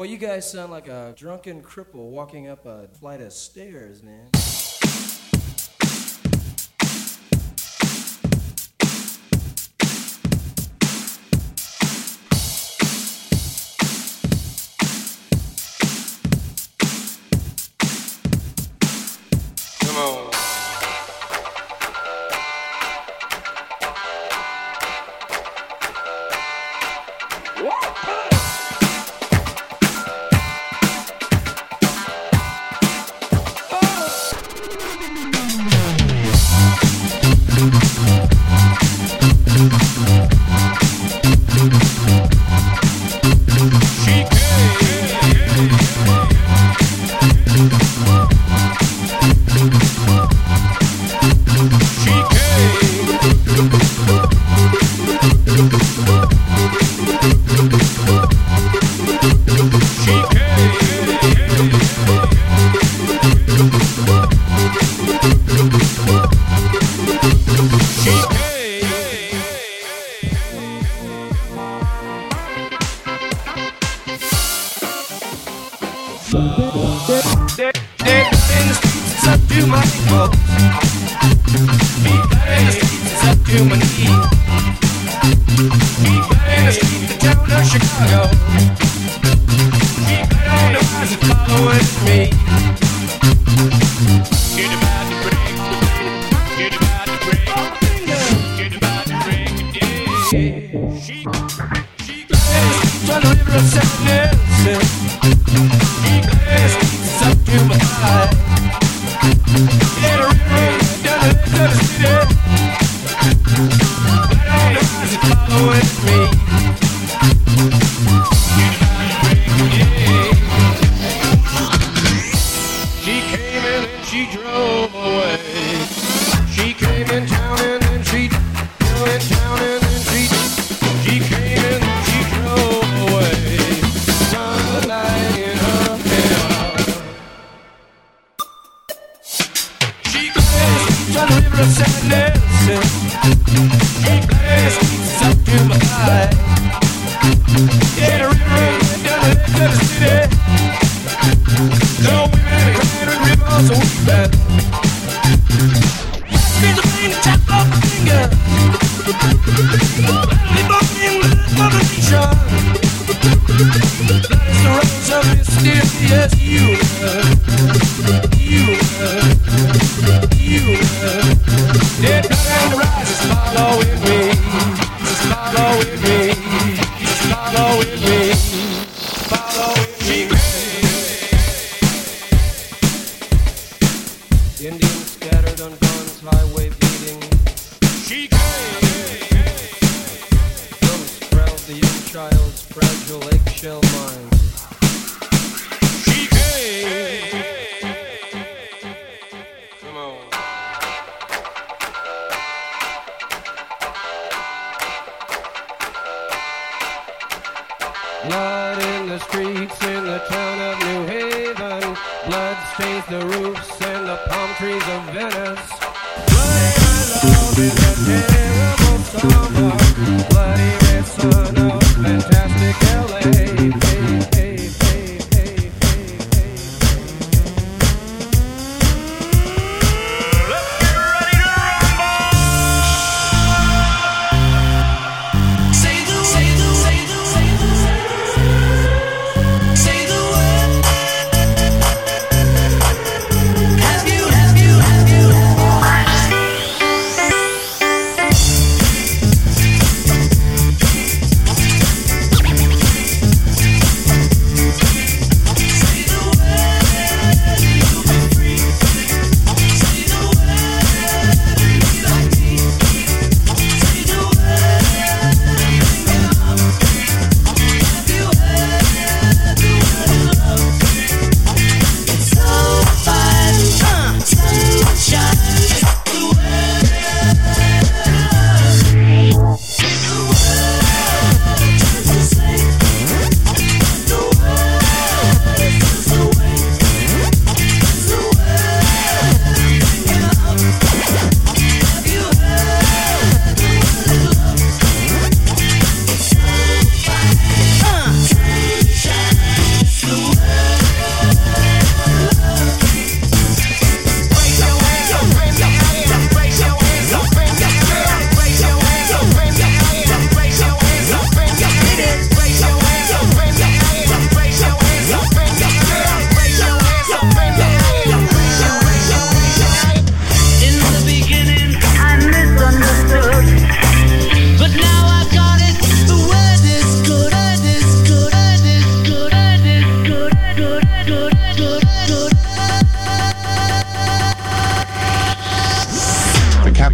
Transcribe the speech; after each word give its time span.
Well, 0.00 0.08
you 0.08 0.16
guys 0.16 0.50
sound 0.50 0.72
like 0.72 0.88
a 0.88 1.12
drunken 1.14 1.62
cripple 1.62 2.08
walking 2.08 2.48
up 2.48 2.64
a 2.64 2.88
flight 2.88 3.20
of 3.20 3.34
stairs, 3.34 4.02
man. 4.02 4.30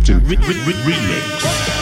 Re- 0.08 0.36
Remix. 0.36 1.75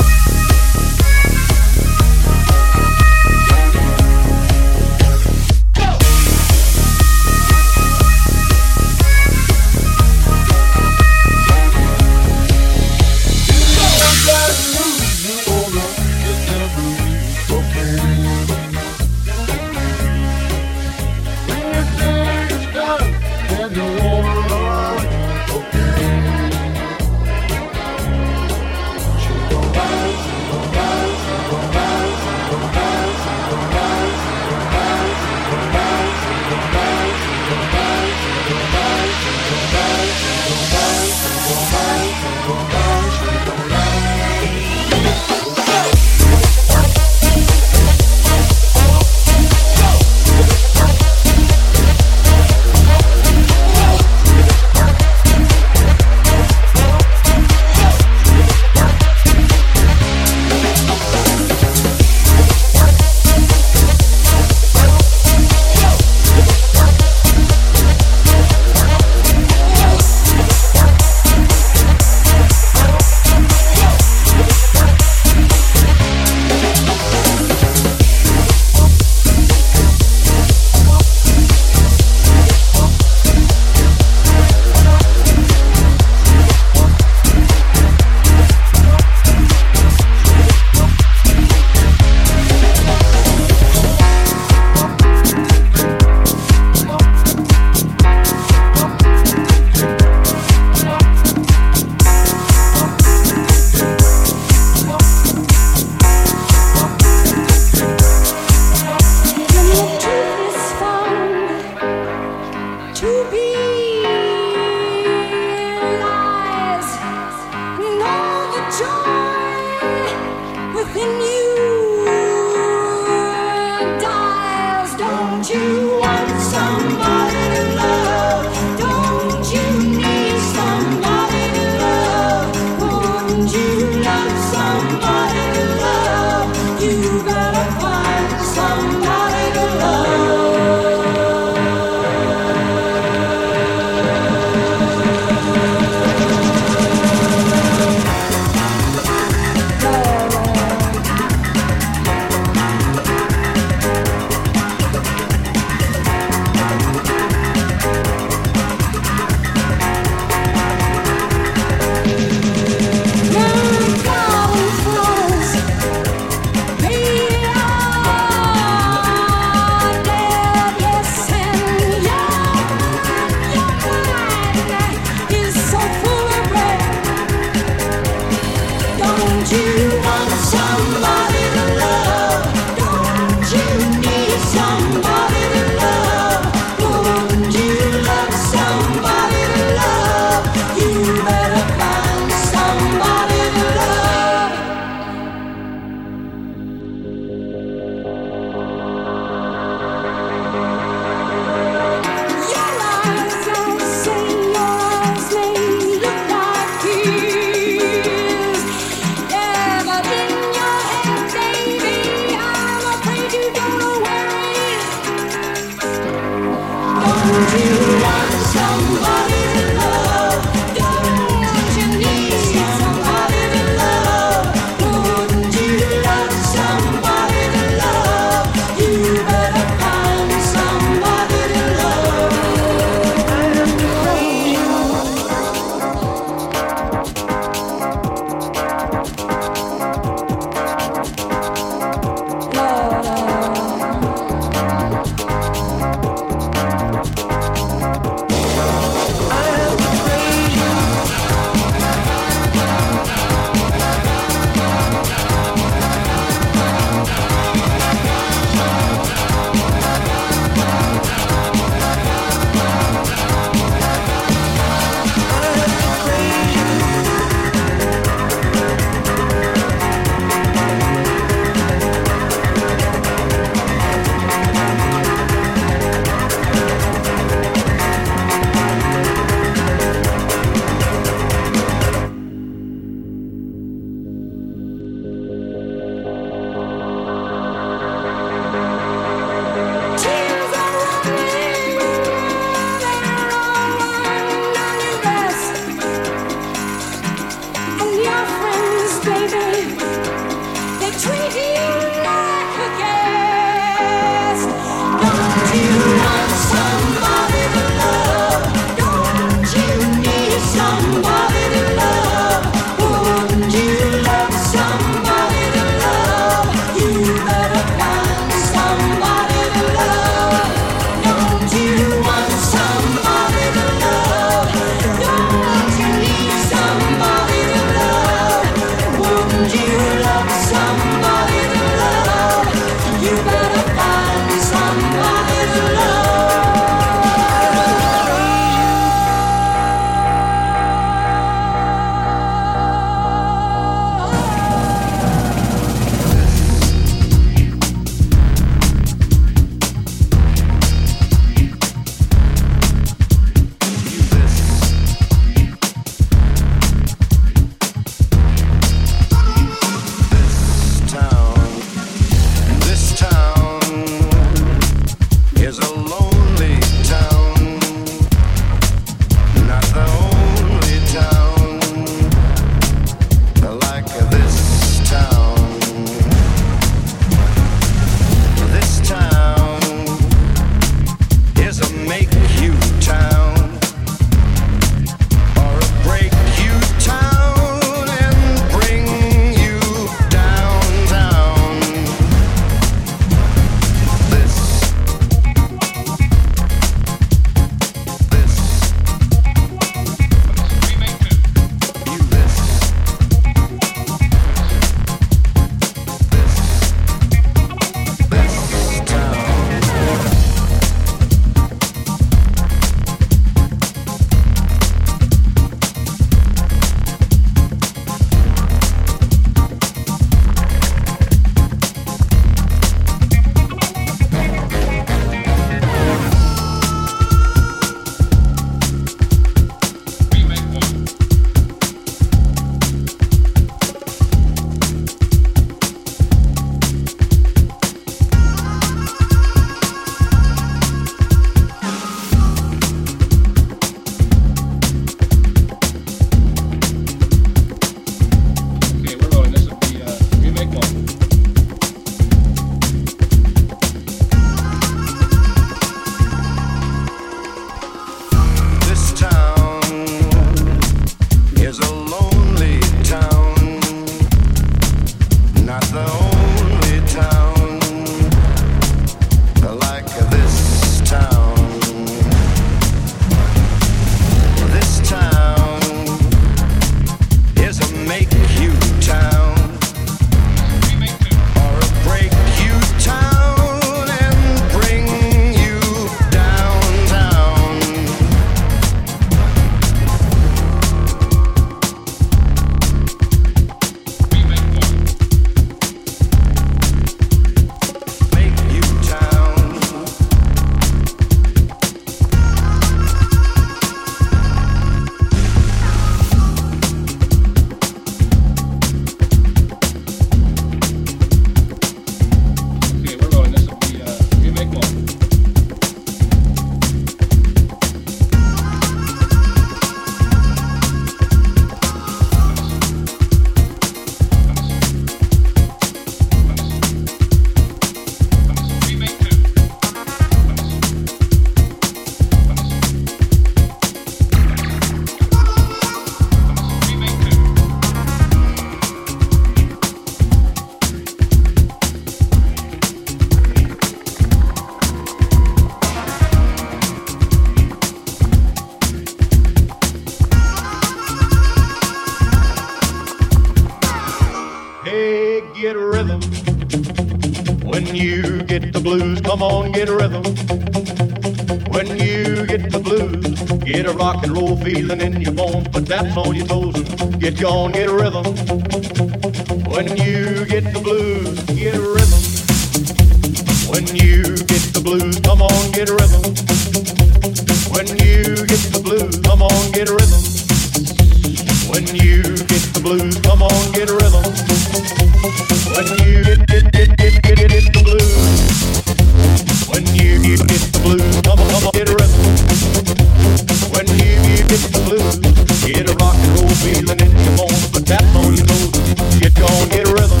Bones, 597.16 597.50
but 597.52 597.66
that's 597.66 597.84
on 598.00 598.16
your 598.16 598.24
toes. 598.24 598.56
Get 598.96 599.12
get 599.52 599.68
a 599.68 599.72
rhythm. 599.76 600.00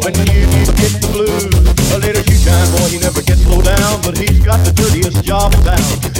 When 0.00 0.14
you 0.16 0.48
get 0.80 0.92
the 0.96 1.08
blues, 1.12 1.44
a 1.92 1.98
little 2.00 2.24
shoe 2.24 2.40
shine 2.40 2.68
boy, 2.72 2.88
he 2.88 2.98
never 2.98 3.20
gets 3.20 3.44
down, 3.60 4.00
but 4.00 4.16
he's 4.16 4.40
got 4.40 4.64
the 4.64 4.72
dirtiest 4.72 5.24
job. 5.24 5.52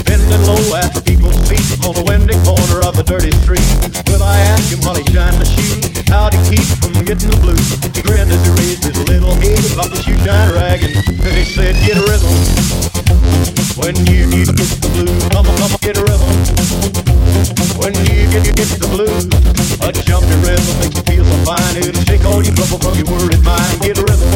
Bending 0.05 0.45
low 0.45 0.61
at 0.77 0.93
people's 1.01 1.41
feet 1.49 1.65
on 1.81 1.97
the 1.97 2.05
windy 2.05 2.37
corner 2.45 2.85
of 2.85 2.99
a 2.99 3.05
dirty 3.05 3.33
street. 3.41 3.65
When 4.13 4.21
I 4.21 4.37
asked 4.53 4.69
him 4.69 4.85
while 4.85 4.97
he 5.01 5.05
the 5.41 5.49
he 6.37 6.41
keep 6.53 6.67
from 6.85 6.93
getting 7.09 7.33
the 7.33 7.41
blues? 7.41 7.73
He 7.97 8.03
grinned 8.05 8.29
as 8.29 8.43
he 8.45 8.53
raised 8.61 8.85
his 8.85 8.99
little 9.09 9.33
shoe 10.05 10.19
shine 10.29 10.53
and 10.85 11.33
he 11.33 11.45
said, 11.45 11.73
get 11.89 11.97
a 11.97 12.05
rhythm. 12.05 12.37
When 13.81 13.97
you 14.05 14.45
get 14.45 14.69
the 14.85 14.89
blues, 14.93 15.25
come 15.33 15.49
on, 15.49 15.57
come 15.57 15.73
on, 15.73 15.81
get 15.81 15.97
a 15.97 16.05
rhythm. 16.05 17.08
When 17.79 17.95
you 17.95 18.27
get, 18.29 18.45
you 18.45 18.53
get 18.53 18.69
the 18.81 18.89
blues, 18.91 19.25
a 19.81 19.93
jumpy 20.05 20.35
rhythm 20.43 20.79
makes 20.81 20.97
you 20.97 21.03
feel 21.03 21.25
so 21.25 21.37
fine. 21.47 21.77
It'll 21.77 22.03
shake 22.03 22.25
all 22.25 22.43
your 22.43 22.55
trouble 22.55 22.79
from 22.81 22.99
your 22.99 23.07
worried 23.07 23.43
mind. 23.45 23.81
Get 23.81 23.99
a 23.99 24.03
rhythm. 24.03 24.29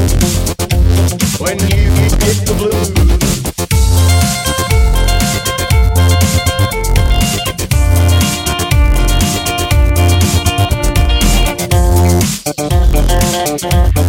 When 1.42 1.58
you 1.58 1.90
get, 1.90 2.12
get 2.20 2.46
the 2.46 2.54
blues. 2.56 2.92
Get 13.62 14.01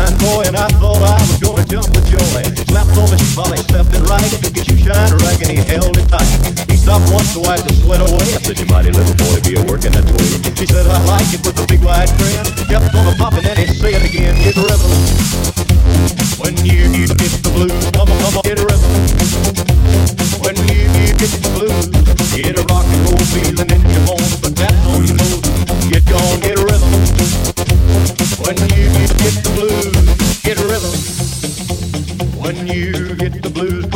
to 0.00 0.16
the 0.16 0.16
shoe 0.16 0.16
shine 0.16 0.16
boy, 0.18 0.42
and 0.48 0.56
I 0.56 0.68
thought 0.80 1.02
I 1.02 1.20
was 1.20 1.38
gonna 1.40 1.64
jump 1.66 1.88
with 1.92 2.06
joy. 2.08 2.42
Slapped 2.68 2.96
on 2.96 3.08
his 3.12 3.34
body, 3.36 3.56
stepped 3.60 3.92
it 3.92 4.02
right, 4.08 4.30
took 4.40 4.54
his 4.56 4.64
shoe 4.64 4.78
shine 4.78 5.12
rag 5.20 5.42
and 5.42 5.50
he 5.50 5.60
held 5.60 5.96
it 5.96 6.08
tight. 6.08 6.28
He 6.70 6.76
stopped 6.76 7.10
once 7.12 7.32
to 7.34 7.40
wipe 7.40 7.64
the 7.64 7.74
sweat 7.74 8.00
away. 8.00 8.28
I 8.32 8.40
said, 8.40 8.58
you 8.58 8.66
mighty 8.66 8.92
little 8.92 9.14
boy, 9.16 9.40
be 9.44 9.56
a 9.56 9.62
working 9.66 9.92
that 9.92 10.06
way. 10.08 10.28
She 10.56 10.66
said, 10.66 10.86
I 10.86 10.98
like 11.04 11.28
it 11.32 11.44
with 11.44 11.58
a 11.60 11.66
big 11.66 11.82
wide 11.84 12.10
grin. 12.16 12.46
Kept 12.68 12.94
on 12.94 13.06
a 13.08 13.14
popping 13.16 13.44
and 13.44 13.58
he 13.58 13.66
said 13.76 14.02
again, 14.02 14.34
get 14.40 14.56
rhythm. 14.56 14.92
When 16.40 16.56
you 16.64 17.06
get 17.06 17.32
the 17.44 17.50
blues, 17.52 17.84
come 17.92 18.08
on, 18.08 18.16
come 18.24 18.34
on, 18.40 18.44
get 18.44 18.60
rhythm. 18.60 18.92
When 20.40 20.56
you 20.70 21.12
get 21.18 21.32
the 21.44 21.50
blues, 21.52 21.86
get 22.32 22.56
a 22.56 22.64
rock 22.72 22.86
and 22.88 23.02
roll 23.04 23.24
feeling 23.34 23.69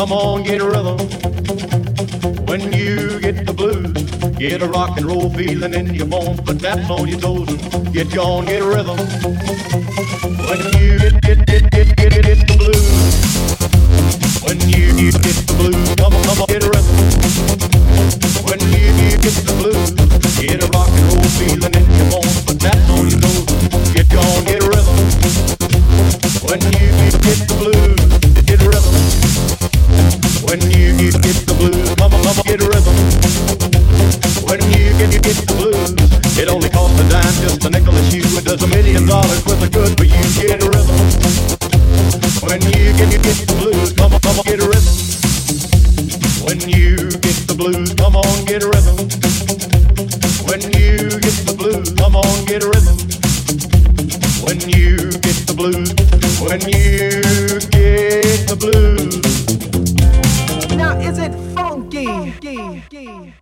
come 0.05 0.13
on, 0.13 0.43
get 0.43 0.61
a 0.61 0.67
rhythm. 0.67 0.99
When 2.45 2.61
you 2.75 3.19
get 3.21 3.47
the 3.47 3.55
blues, 3.57 3.91
get 4.37 4.61
a 4.61 4.67
rock 4.69 4.99
and 4.99 5.07
roll 5.07 5.31
feeling 5.31 5.73
in 5.73 5.95
your 5.95 6.05
bones, 6.05 6.43
but 6.43 6.59
that's 6.59 6.91
on 6.91 7.09
your 7.09 7.19
toes. 7.19 7.49
and 7.49 7.91
Get 7.91 8.13
gone, 8.13 8.45
get 8.45 8.61
a 8.61 8.67
rhythm. 8.67 8.99
When 10.45 10.61
you 10.77 10.99
get 10.99 11.23
get 11.23 11.47
get 11.47 11.71
get 11.71 11.97
get 11.97 12.13
get, 12.13 12.23
get 12.23 12.41
the 12.45 12.57
blues. 12.61 12.85
When 14.45 14.61
you 14.69 15.11
get 15.25 15.37
the 15.49 15.55
blues, 15.57 15.89
come 15.97 16.13
on, 16.13 16.23
come 16.29 16.41
on, 16.43 16.49
get 16.53 16.65
a 16.65 16.69
rhythm. 16.69 16.97
When 18.45 18.61
you 18.77 19.17
get 19.25 19.37
the 19.49 19.57
blues, 19.57 19.89
get 20.37 20.61
a 20.61 20.69
rock 20.77 20.93
and 20.93 21.07
roll 21.17 21.31
feeling 21.41 21.75
in 21.81 21.87
your 21.97 22.09
bones, 22.13 22.45
but 22.45 22.61
that's 22.61 22.91
on 22.93 23.09
your 23.09 23.21
toes. 23.25 23.49
Get 23.97 24.09
gone, 24.13 24.45
get 24.45 24.61
a 24.61 24.69
rhythm. 24.69 24.97
When 26.45 26.61
you 26.61 26.94
When 30.55 30.71
you 30.71 31.11
get 31.11 31.35
the 31.51 31.55
blues, 31.59 31.91
come 31.99 32.15
on, 32.15 32.23
get 32.47 32.63
a 32.63 32.67
rhythm. 32.71 32.95
When 34.47 34.63
you 34.71 34.95
get 34.95 35.11
you 35.11 35.19
get 35.19 35.35
the 35.35 35.51
blues, 35.51 35.91
it 36.39 36.47
only 36.47 36.71
costs 36.71 36.95
a 36.95 37.05
dime, 37.11 37.35
just 37.43 37.67
a 37.67 37.71
nickel 37.75 37.91
a 37.91 38.03
shoe. 38.07 38.23
It 38.39 38.45
does 38.47 38.63
a 38.63 38.69
million 38.71 39.05
dollars 39.05 39.43
worth 39.43 39.67
of 39.67 39.73
good 39.75 39.99
for 39.99 40.07
you. 40.07 40.23
Get 40.39 40.63
a 40.63 40.71
rhythm. 40.71 40.95
When 42.47 42.63
you 42.71 42.95
get 42.95 43.11
you 43.11 43.19
get 43.19 43.35
the 43.51 43.57
blues, 43.59 43.91
come 43.99 44.15
on, 44.15 44.23
get 44.47 44.63
a 44.63 44.67
rhythm. 44.71 44.95
When 46.47 46.63
you 46.71 47.11
get 47.19 47.35
the 47.51 47.55
blues, 47.59 47.91
come 47.99 48.15
on, 48.15 48.45
get 48.47 48.63
a 48.63 48.71
rhythm. 48.71 48.95
When 50.47 50.63
you 50.71 51.19
get 51.19 51.35
the 51.51 51.55
blues, 51.59 51.91
come 51.99 52.15
on, 52.15 52.45
get 52.47 52.63
a 52.63 52.71
rhythm. 52.71 52.95
When 54.47 54.63
you 54.71 55.11
get 55.19 55.35
the 55.51 55.55
blues, 55.59 55.91
when 56.39 56.63
you 56.71 57.59
get 57.75 58.47
the 58.47 58.55
blues. 58.55 59.44
It 61.25 61.33
funky? 61.55 62.05
Now 62.05 63.33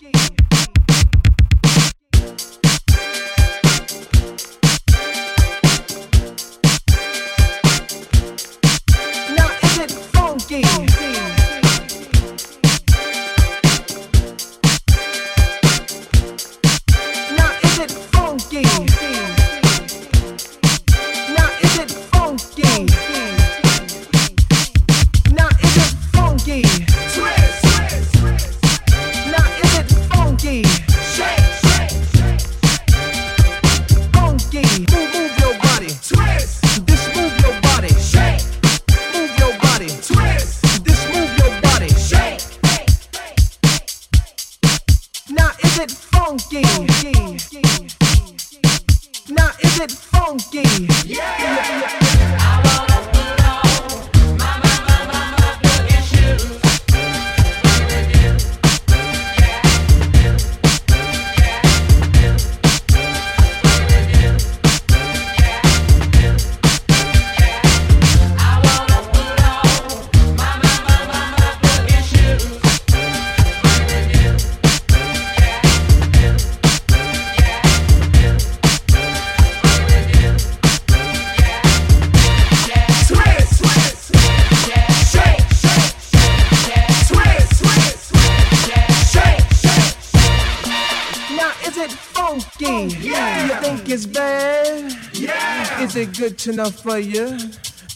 good 96.23 96.47
enough 96.47 96.81
for 96.81 96.99
you. 96.99 97.37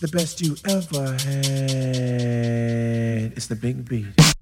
The 0.00 0.08
best 0.12 0.40
you 0.40 0.56
ever 0.68 1.12
had. 1.12 1.22
It's 3.36 3.46
the 3.46 3.54
big 3.54 3.88
beat. 3.88 4.35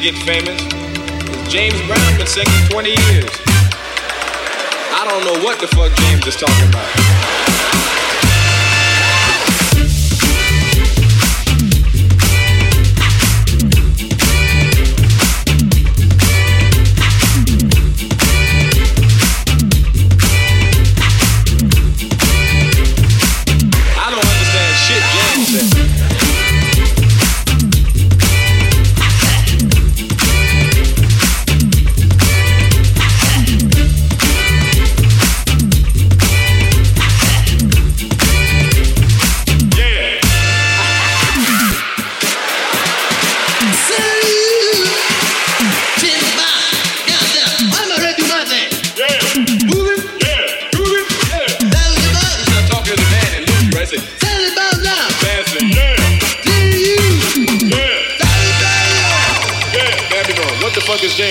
get 0.00 0.14
famous 0.14 0.62
is 0.62 1.48
James 1.52 1.78
Brown 1.86 2.16
been 2.16 2.26
singing 2.26 2.68
20 2.70 2.88
years. 2.88 3.30
I 4.96 5.06
don't 5.06 5.24
know 5.24 5.44
what 5.44 5.60
the 5.60 5.66
fuck 5.66 5.94
James 5.98 6.26
is 6.26 6.36
talking 6.36 6.68
about. 6.68 7.49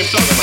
Sorry. 0.09 0.38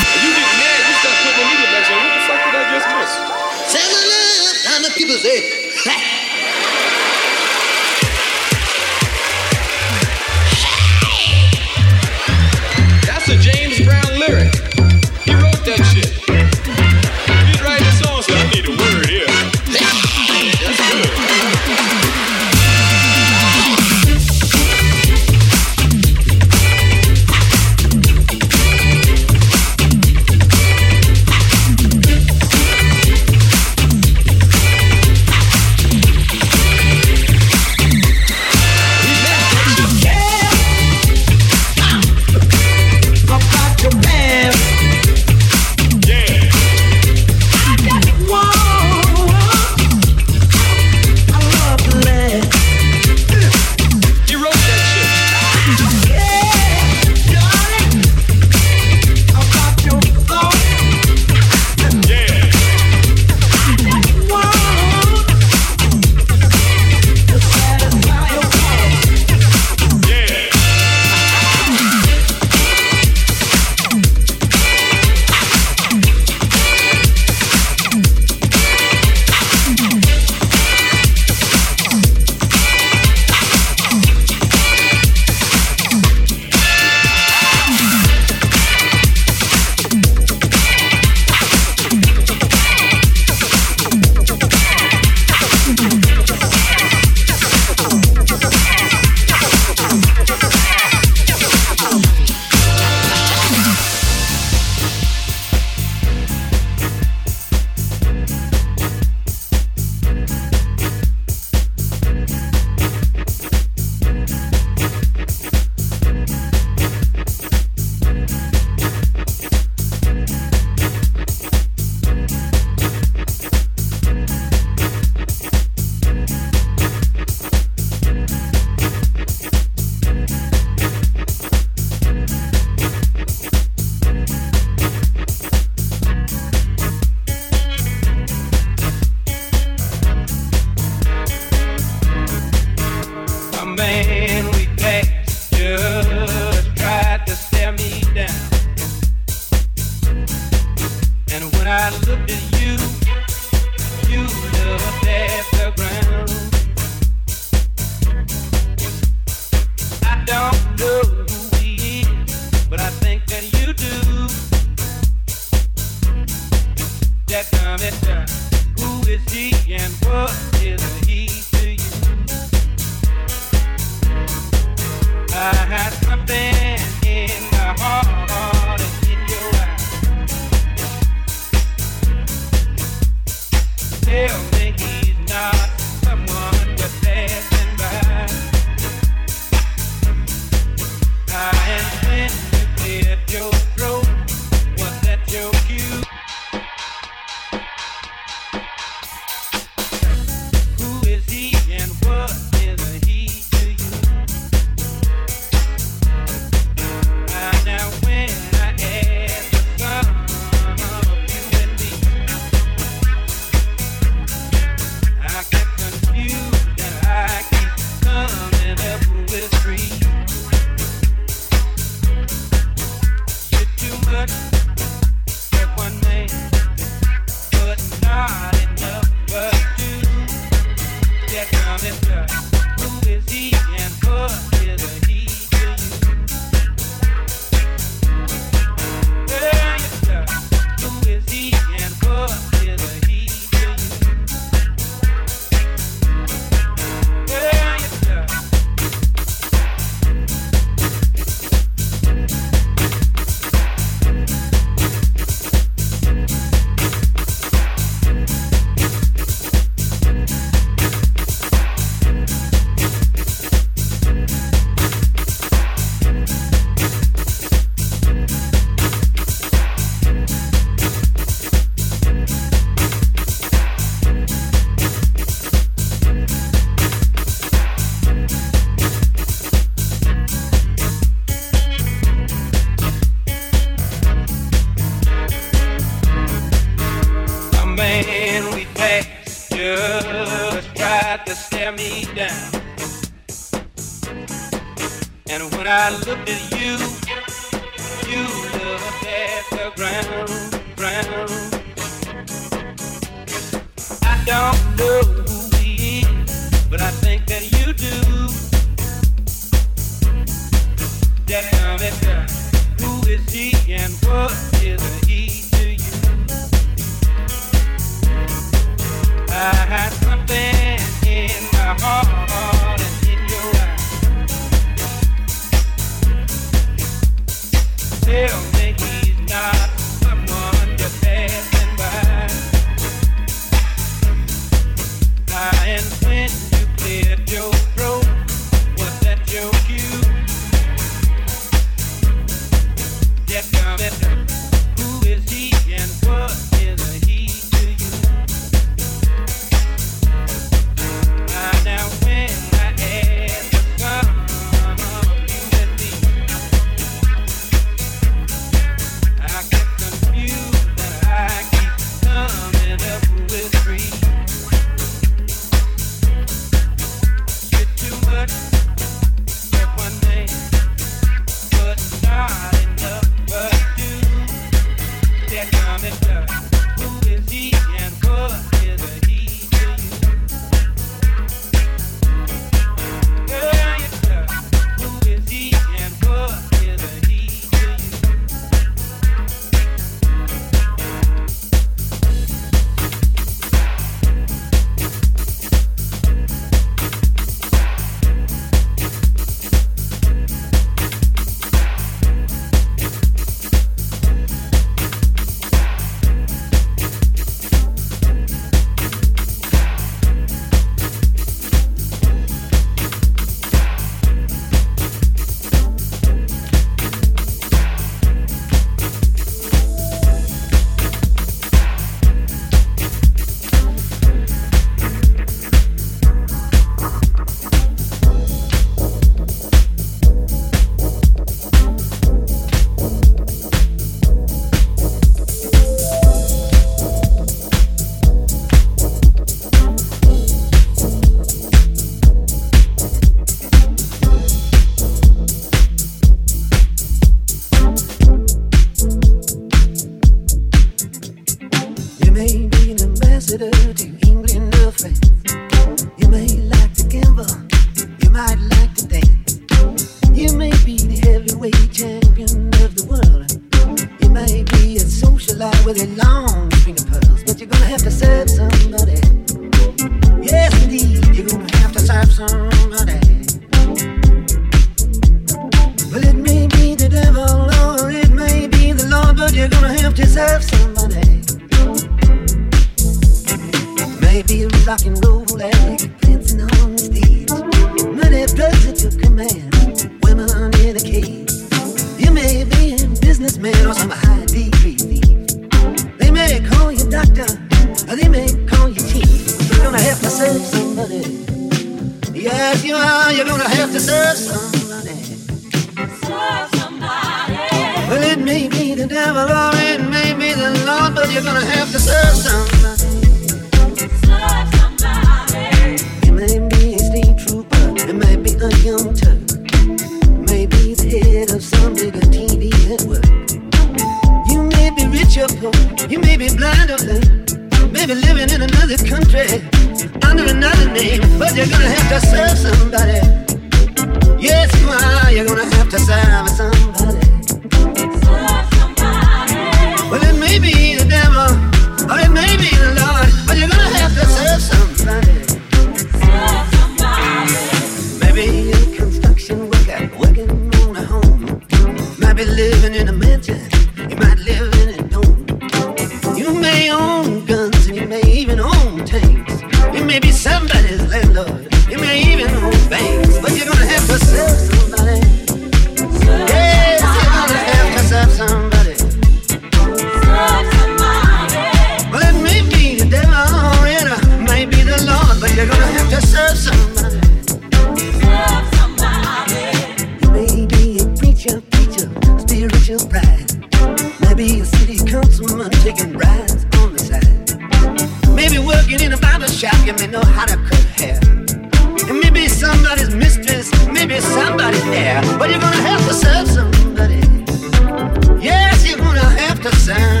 Have 599.71 600.00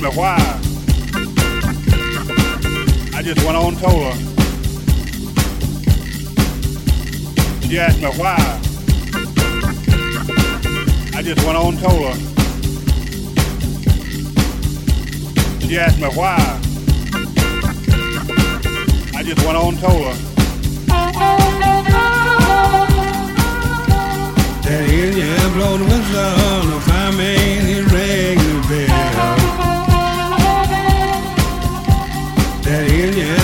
me 0.00 0.08
why. 0.16 0.36
I 3.14 3.22
just 3.22 3.44
went 3.44 3.56
on 3.56 3.76
told 3.76 4.02
her. 4.02 4.16
She 7.68 7.78
asked 7.78 8.00
me 8.00 8.08
why. 8.08 8.36
I 11.14 11.22
just 11.22 11.44
went 11.44 11.58
on 11.58 11.76
told 11.76 12.02
her. 12.06 12.16
She 15.60 15.78
asked 15.78 15.98
me 15.98 16.08
why. 16.08 16.36
I 19.14 19.22
just 19.22 19.44
went 19.44 19.58
on 19.58 19.76
told 19.76 20.04
her. 20.06 20.16
That 24.62 24.88
Indian 24.88 25.52
blow 25.52 25.76
the 25.76 25.84
whistle, 25.84 26.70
the 26.70 26.80
fireman 26.86 27.66
he 27.66 27.69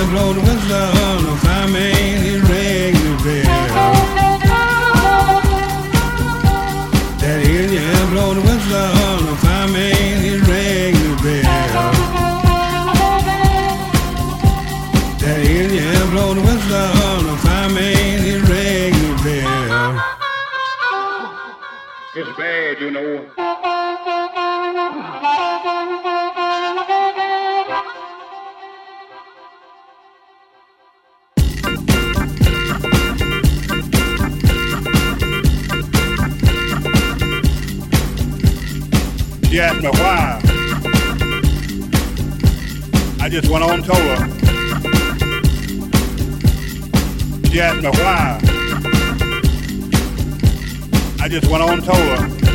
Indian 0.06 0.22
blow 0.22 0.32
the 0.34 0.40
whistle, 0.40 1.20
the 1.26 1.34
fireman 1.42 1.94
he 2.22 2.34
rang 2.38 2.94
the 2.94 3.12
bell. 3.24 3.82
That 7.18 7.40
Indian 7.42 8.10
blow 8.10 8.34
the 8.34 8.40
whistle, 8.40 9.26
the 9.26 9.34
fireman 9.42 10.20
he 10.22 10.32
rang 10.46 10.94
the 10.94 11.12
bell. 11.24 11.90
That 15.18 15.38
Indian 15.44 16.10
blow 16.10 16.34
the 16.34 16.40
whistle, 16.40 17.22
the 17.26 17.36
fireman 17.42 18.18
he 18.22 18.34
rang 18.52 18.92
the 18.92 19.12
bell. 19.24 19.92
It's 22.14 22.30
bad, 22.38 22.80
you 22.80 22.90
know. 22.92 23.35
She 39.56 39.62
asked 39.62 39.80
me 39.80 39.88
why. 39.88 40.38
I 43.18 43.28
just 43.30 43.48
went 43.48 43.64
on 43.64 43.70
and 43.76 43.84
told 43.86 43.98
her. 43.98 44.28
She 47.48 47.60
asked 47.62 47.80
me 47.82 47.88
why. 47.88 48.38
I 51.22 51.28
just 51.30 51.46
went 51.50 51.62
on 51.62 51.72
and 51.72 51.84
told 51.84 51.96
her. 51.96 52.45